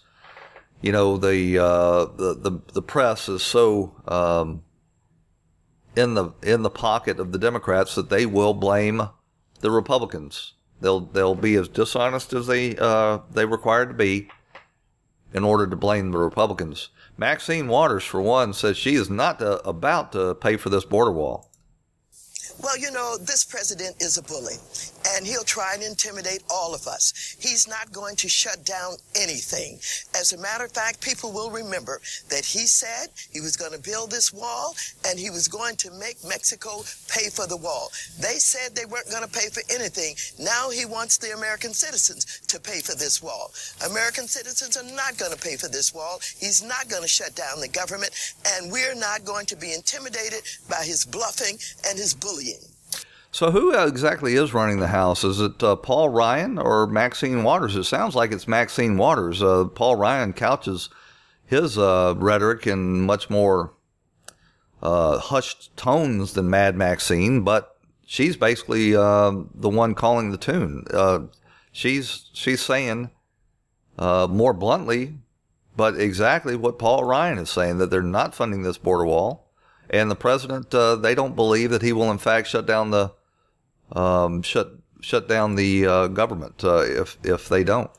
[0.80, 4.62] you know the, uh, the the the press is so um,
[5.96, 9.08] in the in the pocket of the Democrats that they will blame
[9.60, 10.54] the Republicans.
[10.80, 14.28] They'll they'll be as dishonest as they uh, they required to be
[15.32, 16.90] in order to blame the Republicans.
[17.16, 21.12] Maxine Waters, for one, says she is not to, about to pay for this border
[21.12, 21.50] wall.
[22.62, 24.54] Well, you know, this president is a bully
[25.06, 27.36] and he'll try and intimidate all of us.
[27.38, 29.78] He's not going to shut down anything.
[30.18, 32.00] As a matter of fact, people will remember
[32.30, 34.74] that he said he was going to build this wall
[35.06, 37.90] and he was going to make Mexico pay for the wall.
[38.20, 40.16] They said they weren't going to pay for anything.
[40.38, 43.52] Now he wants the American citizens to pay for this wall.
[43.88, 46.20] American citizens are not going to pay for this wall.
[46.38, 48.12] He's not going to shut down the government
[48.46, 51.58] and we're not going to be intimidated by his bluffing
[51.88, 52.73] and his bullying.
[53.34, 55.24] So, who exactly is running the House?
[55.24, 57.74] Is it uh, Paul Ryan or Maxine Waters?
[57.74, 59.42] It sounds like it's Maxine Waters.
[59.42, 60.88] Uh, Paul Ryan couches
[61.44, 63.74] his uh, rhetoric in much more
[64.84, 67.76] uh, hushed tones than Mad Maxine, but
[68.06, 70.84] she's basically uh, the one calling the tune.
[70.92, 71.22] Uh,
[71.72, 73.10] she's she's saying
[73.98, 75.14] uh, more bluntly,
[75.76, 79.50] but exactly what Paul Ryan is saying that they're not funding this border wall,
[79.90, 83.12] and the president uh, they don't believe that he will in fact shut down the
[83.92, 87.90] um, shut shut down the uh, government uh, if if they don't.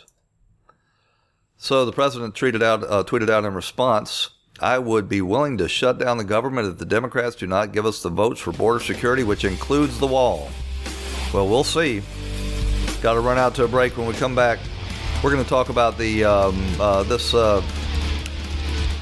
[1.57, 4.29] So the president tweeted out tweeted out in response.
[4.59, 7.86] I would be willing to shut down the government if the Democrats do not give
[7.86, 10.49] us the votes for border security, which includes the wall.
[11.33, 12.01] Well, we'll see.
[13.01, 13.97] Got to run out to a break.
[13.97, 14.59] When we come back,
[15.21, 17.61] we're going to talk about the um, uh, this uh,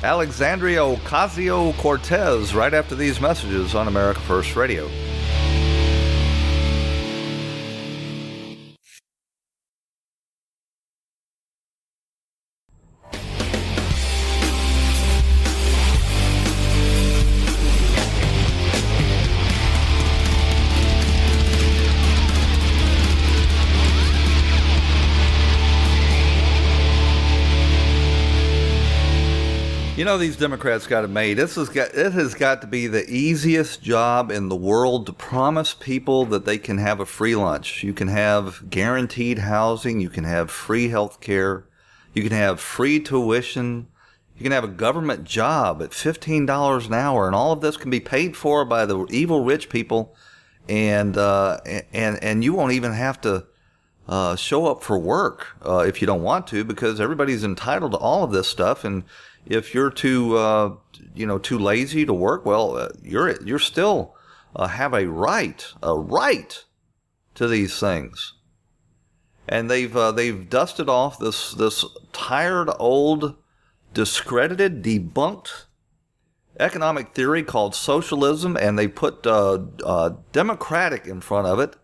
[0.03, 4.89] Alexandria Ocasio Cortez right after these messages on America First Radio.
[30.03, 31.37] You know these Democrats got it made.
[31.37, 35.13] This has got it has got to be the easiest job in the world to
[35.13, 37.83] promise people that they can have a free lunch.
[37.83, 41.69] You can have guaranteed housing, you can have free health care,
[42.13, 43.87] you can have free tuition,
[44.35, 47.89] you can have a government job at $15 an hour and all of this can
[47.89, 50.17] be paid for by the evil rich people
[50.67, 51.61] and uh,
[51.93, 53.45] and and you won't even have to
[54.09, 57.97] uh, show up for work uh, if you don't want to because everybody's entitled to
[57.97, 59.05] all of this stuff and
[59.45, 60.75] if you're too, uh,
[61.13, 64.15] you know, too lazy to work, well, uh, you're you're still
[64.55, 66.63] uh, have a right, a right
[67.35, 68.33] to these things.
[69.47, 71.83] And they've uh, they've dusted off this this
[72.13, 73.35] tired old,
[73.93, 75.65] discredited, debunked
[76.59, 81.75] economic theory called socialism, and they put uh, uh, democratic in front of it,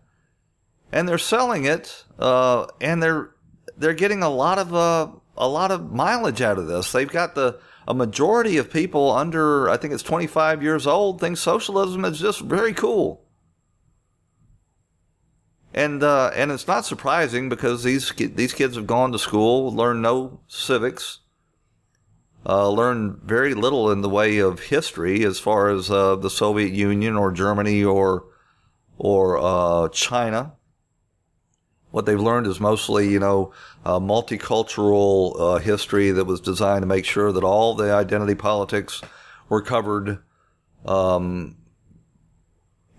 [0.92, 3.34] and they're selling it, and they're
[3.76, 6.92] they're getting a lot of a lot of mileage out of this.
[6.92, 11.38] They've got the a majority of people under I think it's 25 years old think
[11.38, 13.24] socialism is just very cool.
[15.72, 20.02] And uh, and it's not surprising because these these kids have gone to school, learned
[20.02, 21.20] no civics,
[22.44, 26.72] uh, learned very little in the way of history as far as uh, the Soviet
[26.72, 28.24] Union or Germany or
[28.98, 30.54] or uh, China.
[31.90, 33.52] What they've learned is mostly, you know,
[33.84, 39.02] uh, multicultural uh, history that was designed to make sure that all the identity politics
[39.48, 40.18] were covered,
[40.86, 41.56] um,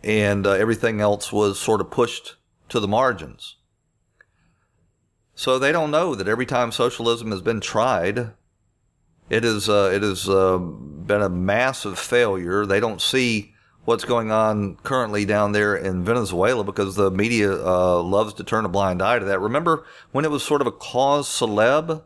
[0.03, 2.35] and uh, everything else was sort of pushed
[2.69, 3.57] to the margins.
[5.35, 8.31] So they don't know that every time socialism has been tried,
[9.29, 12.65] it is uh, it has uh, been a massive failure.
[12.65, 13.50] They don't see
[13.85, 18.65] what's going on currently down there in Venezuela because the media uh, loves to turn
[18.65, 19.39] a blind eye to that.
[19.39, 22.03] Remember when it was sort of a cause celeb,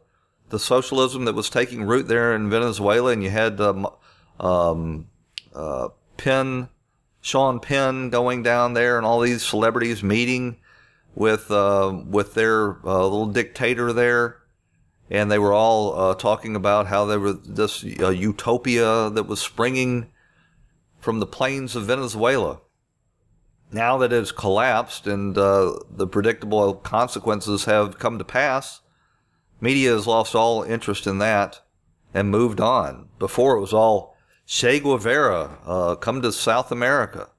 [0.49, 3.87] the socialism that was taking root there in Venezuela, and you had um,
[4.39, 5.07] um,
[5.53, 6.69] uh, Penn,
[7.21, 10.57] Sean Penn going down there, and all these celebrities meeting
[11.13, 14.37] with uh, with their uh, little dictator there.
[15.09, 19.39] And they were all uh, talking about how there was this uh, utopia that was
[19.39, 20.07] springing
[21.05, 22.61] from the plains of Venezuela.
[23.71, 28.81] Now that it has collapsed and uh, the predictable consequences have come to pass,
[29.61, 31.61] media has lost all interest in that
[32.11, 33.09] and moved on.
[33.19, 37.29] Before it was all Che Guevara, uh, come to South America.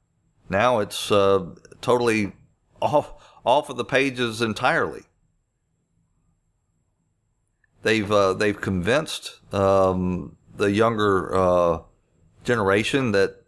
[0.49, 1.47] Now it's uh,
[1.81, 2.35] totally
[2.81, 3.15] off,
[3.45, 5.03] off of the pages entirely.
[7.83, 11.79] They've uh, they've convinced um, the younger uh,
[12.45, 13.43] generation that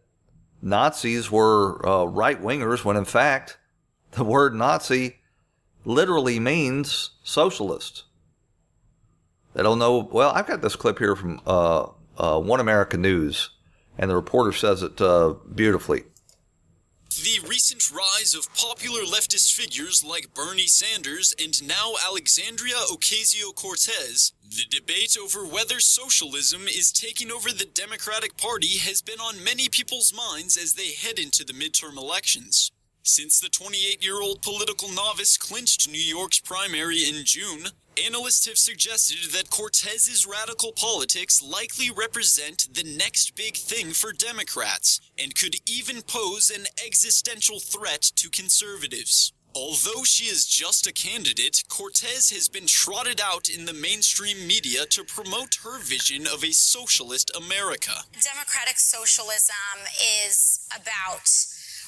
[0.61, 3.59] Nazis were uh, right wingers when in fact
[4.13, 5.19] the word Nazi
[5.85, 8.05] literally means socialist.
[9.55, 9.99] They don't know.
[9.99, 13.51] Well, I've got this clip here from uh, uh, One America News,
[13.97, 16.05] and the reporter says it uh, beautifully.
[17.09, 24.33] The recent rise of popular leftist figures like Bernie Sanders and now Alexandria Ocasio Cortez,
[24.51, 29.69] the debate over whether socialism is taking over the Democratic Party has been on many
[29.69, 32.73] people's minds as they head into the midterm elections.
[33.03, 37.69] Since the 28 year old political novice clinched New York's primary in June,
[38.07, 45.01] Analysts have suggested that Cortez's radical politics likely represent the next big thing for Democrats
[45.19, 49.33] and could even pose an existential threat to conservatives.
[49.59, 54.87] Although she is just a candidate, Cortez has been trotted out in the mainstream media
[54.87, 57.91] to promote her vision of a socialist America.
[58.23, 59.83] Democratic socialism
[60.23, 61.27] is about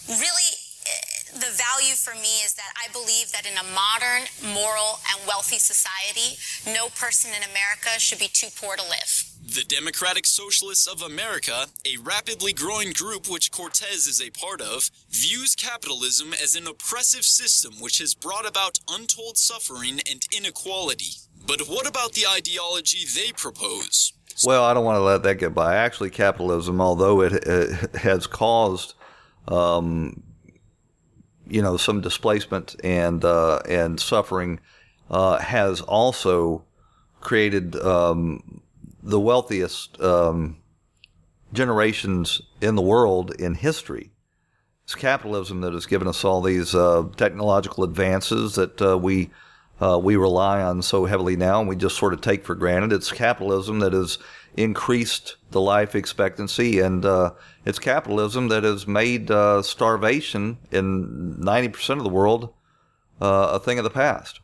[0.09, 0.51] really
[0.83, 5.25] eh, the value for me is that I believe that in a modern, moral, and
[5.29, 6.43] wealthy society,
[6.75, 9.30] no person in America should be too poor to live.
[9.51, 14.93] The Democratic Socialists of America, a rapidly growing group which Cortez is a part of,
[15.11, 21.17] views capitalism as an oppressive system which has brought about untold suffering and inequality.
[21.49, 24.13] But what about the ideology they propose?
[24.45, 25.75] Well, I don't want to let that get by.
[25.75, 28.95] Actually, capitalism, although it, it has caused,
[29.49, 30.23] um,
[31.49, 34.61] you know, some displacement and uh, and suffering,
[35.11, 36.63] uh, has also
[37.21, 38.60] created um,
[39.03, 40.59] the wealthiest um,
[41.53, 44.13] generations in the world in history.
[44.85, 49.31] It's capitalism that has given us all these uh, technological advances that uh, we
[49.81, 52.93] uh, we rely on so heavily now, and we just sort of take for granted.
[52.93, 54.19] It's capitalism that has
[54.55, 57.33] increased the life expectancy, and uh,
[57.65, 62.53] it's capitalism that has made uh, starvation in 90% of the world
[63.23, 64.41] uh, a thing of the past.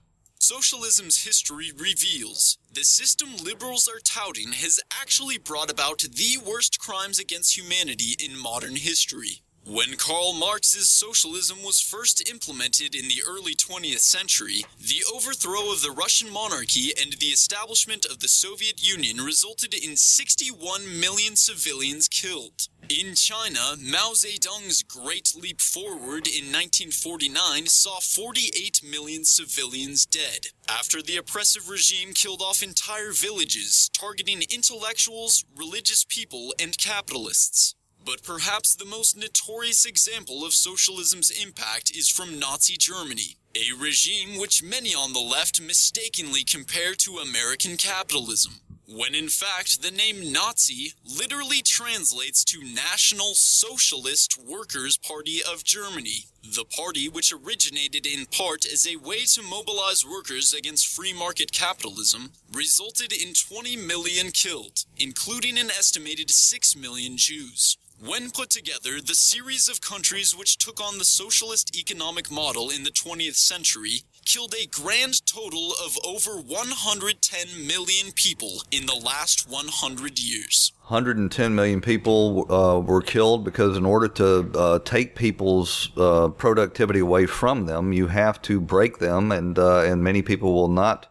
[0.46, 7.18] Socialism's history reveals the system liberals are touting has actually brought about the worst crimes
[7.18, 9.42] against humanity in modern history.
[9.68, 15.82] When Karl Marx's socialism was first implemented in the early 20th century, the overthrow of
[15.82, 22.06] the Russian monarchy and the establishment of the Soviet Union resulted in 61 million civilians
[22.06, 22.68] killed.
[22.88, 31.02] In China, Mao Zedong's Great Leap Forward in 1949 saw 48 million civilians dead, after
[31.02, 37.74] the oppressive regime killed off entire villages, targeting intellectuals, religious people, and capitalists.
[38.06, 44.38] But perhaps the most notorious example of socialism's impact is from Nazi Germany, a regime
[44.38, 50.32] which many on the left mistakenly compare to American capitalism, when in fact the name
[50.32, 58.26] Nazi literally translates to National Socialist Workers' Party of Germany, the party which originated in
[58.26, 64.30] part as a way to mobilize workers against free market capitalism, resulted in 20 million
[64.30, 67.76] killed, including an estimated 6 million Jews.
[68.04, 72.84] When put together, the series of countries which took on the socialist economic model in
[72.84, 79.48] the 20th century killed a grand total of over 110 million people in the last
[79.48, 80.72] 100 years.
[80.88, 87.00] 110 million people uh, were killed because, in order to uh, take people's uh, productivity
[87.00, 91.10] away from them, you have to break them, and uh, and many people will not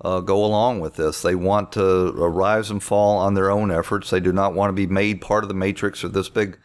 [0.00, 1.22] uh, go along with this.
[1.22, 4.10] They want to rise and fall on their own efforts.
[4.10, 6.58] They do not want to be made part of the matrix or this big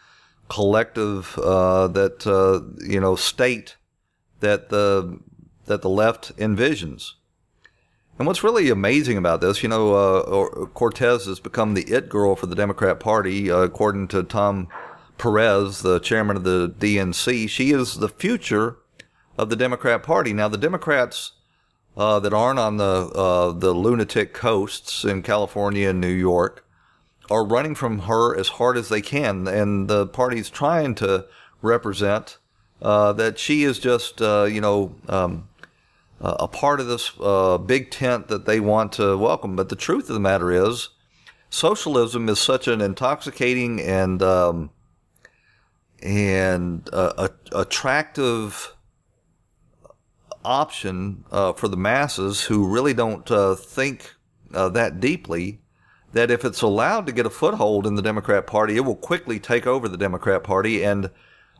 [0.49, 3.77] collective uh, that uh, you know state
[4.39, 5.19] that the
[5.65, 7.13] that the left envisions.
[8.19, 12.35] And what's really amazing about this, you know, uh, Cortez has become the it girl
[12.35, 14.67] for the Democrat Party, uh, according to Tom
[15.17, 17.49] Perez, the chairman of the DNC.
[17.49, 18.77] She is the future
[19.35, 20.31] of the Democrat Party.
[20.31, 21.31] Now, the Democrats
[21.95, 26.65] uh, that aren't on the uh, the lunatic coasts in California and New York
[27.29, 31.25] are running from her as hard as they can, and the party's trying to
[31.61, 32.37] represent
[32.81, 35.47] uh, that she is just uh, you know um,
[36.19, 39.55] a part of this uh, big tent that they want to welcome.
[39.55, 40.89] But the truth of the matter is,
[41.49, 44.71] socialism is such an intoxicating and um,
[46.01, 48.75] and uh, attractive
[50.43, 54.13] option uh, for the masses who really don't uh, think
[54.53, 55.59] uh, that deeply
[56.13, 59.39] that if it's allowed to get a foothold in the Democrat Party, it will quickly
[59.39, 61.09] take over the Democrat Party and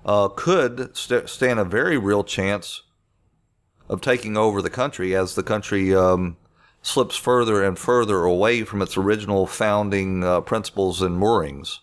[0.06, 2.84] uh, could st- stand a very real chance
[3.90, 6.38] of taking over the country as the country um,
[6.82, 11.80] slips further and further away from its original founding uh, principles and moorings.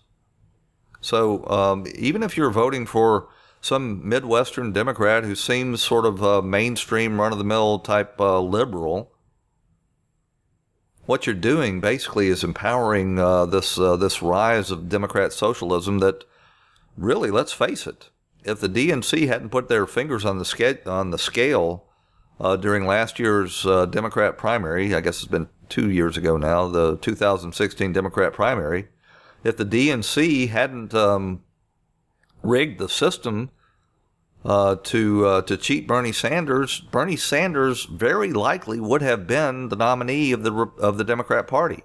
[1.01, 3.29] So um, even if you're voting for
[3.61, 8.41] some Midwestern Democrat who seems sort of a mainstream, run of the mill type uh,
[8.41, 9.13] liberal.
[11.07, 15.99] What you're doing basically is empowering uh, this uh, this rise of Democrat socialism.
[15.99, 16.25] That
[16.97, 18.11] really, let's face it,
[18.45, 21.85] if the DNC hadn't put their fingers on the scale on the scale
[22.39, 26.69] uh, during last year's uh, Democrat primary, I guess it's been two years ago now,
[26.69, 28.89] the 2016 Democrat primary.
[29.43, 31.43] If the DNC hadn't um,
[32.43, 33.51] rigged the system
[34.45, 39.77] uh, to uh, to cheat Bernie Sanders, Bernie Sanders very likely would have been the
[39.77, 41.85] nominee of the of the Democrat Party.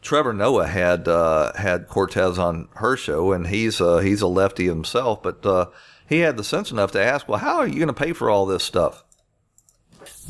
[0.00, 4.66] Trevor Noah had uh, had Cortez on her show, and he's uh, he's a lefty
[4.66, 5.66] himself, but uh,
[6.08, 8.30] he had the sense enough to ask, "Well, how are you going to pay for
[8.30, 9.04] all this stuff?"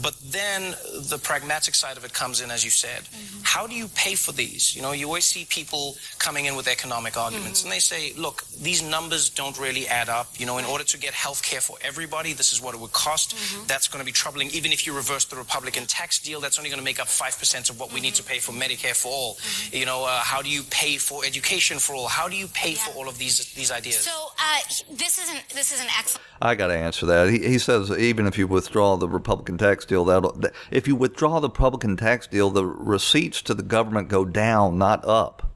[0.00, 0.74] But then
[1.10, 3.02] the pragmatic side of it comes in, as you said.
[3.02, 3.40] Mm-hmm.
[3.42, 4.74] How do you pay for these?
[4.74, 7.68] You know, you always see people coming in with economic arguments mm-hmm.
[7.68, 10.28] and they say, look, these numbers don't really add up.
[10.38, 12.92] You know, in order to get health care for everybody, this is what it would
[12.92, 13.36] cost.
[13.36, 13.66] Mm-hmm.
[13.66, 14.48] That's going to be troubling.
[14.50, 17.70] Even if you reverse the Republican tax deal, that's only going to make up 5%
[17.70, 19.34] of what we need to pay for Medicare for all.
[19.34, 19.76] Mm-hmm.
[19.76, 22.08] You know, uh, how do you pay for education for all?
[22.08, 22.76] How do you pay yeah.
[22.78, 23.98] for all of these these ideas?
[23.98, 24.58] So uh,
[24.90, 26.26] this isn't this is an excellent.
[26.40, 27.30] I got to answer that.
[27.30, 31.40] He, he says even if you withdraw the Republican tax deal, that if you withdraw
[31.40, 35.50] the Republican tax deal, the receipts to the government go down, not up.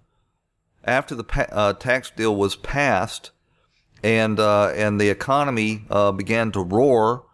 [0.85, 3.31] After the uh, tax deal was passed,
[4.03, 7.25] and uh, and the economy uh, began to roar,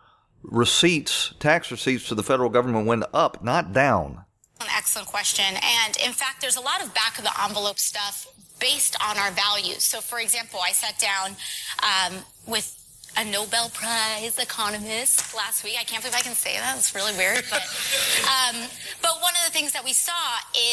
[0.43, 4.24] receipts, tax receipts to the federal government went up, not down.
[4.61, 8.26] An excellent question, and in fact, there's a lot of back of the envelope stuff
[8.61, 9.82] based on our values.
[9.82, 11.36] So, for example, I sat down
[11.82, 12.81] um, with
[13.16, 15.76] a Nobel Prize economist last week.
[15.78, 16.76] I can't believe I can say that.
[16.76, 17.44] It's really weird.
[17.50, 17.62] But,
[18.52, 18.56] um,
[19.02, 20.12] but one of the things that we saw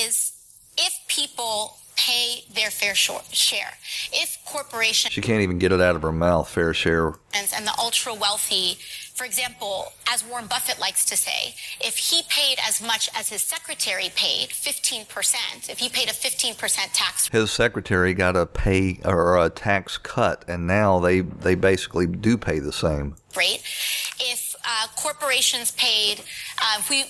[0.02, 0.34] is
[0.78, 3.74] if people pay their fair share,
[4.14, 5.14] if corporations.
[5.14, 7.08] She can't even get it out of her mouth, fair share.
[7.34, 8.78] And, and the ultra wealthy
[9.20, 13.42] for example, as Warren Buffett likes to say, if he paid as much as his
[13.42, 16.58] secretary paid, 15%, if he paid a 15%
[16.94, 17.28] tax.
[17.28, 22.38] His secretary got a pay or a tax cut, and now they, they basically do
[22.38, 23.18] pay the same.
[23.36, 23.62] Right?
[24.22, 26.22] If uh, corporations paid,
[26.62, 27.04] uh, if we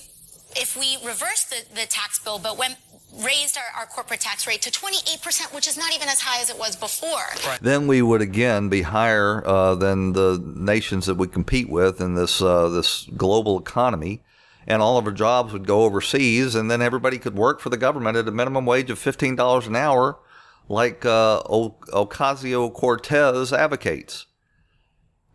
[0.56, 2.76] if we reversed the, the tax bill, but when
[3.24, 6.50] raised our, our, corporate tax rate to 28%, which is not even as high as
[6.50, 7.26] it was before.
[7.48, 7.60] Right.
[7.62, 12.16] Then we would again be higher uh, than the nations that we compete with in
[12.16, 14.22] this uh, this global economy,
[14.68, 17.78] and all of our jobs would go overseas, and then everybody could work for the
[17.78, 20.20] government at a minimum wage of $15 an hour,
[20.68, 24.28] like uh, Ocasio Cortez advocates.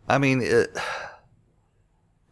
[0.07, 0.41] I mean.
[0.41, 0.69] It,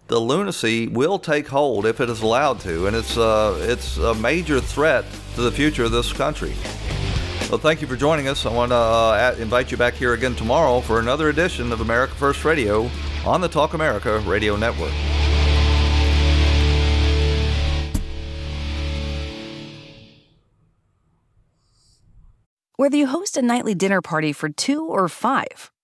[0.08, 4.14] the lunacy will take hold if it is allowed to, and it's uh, it's a
[4.16, 6.54] major threat to the future of this country.
[7.50, 8.46] Well, thank you for joining us.
[8.46, 12.16] I want to uh, invite you back here again tomorrow for another edition of America
[12.16, 12.90] First Radio
[13.26, 14.94] on the Talk America Radio Network.
[22.76, 25.72] Whether you host a nightly dinner party for two or five,